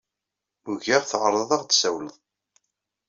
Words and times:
Ugaɣ 0.69 1.01
tɛerḍeḍ 1.05 1.51
ad 1.51 1.59
ɣ-d-sawleḍ. 1.61 2.15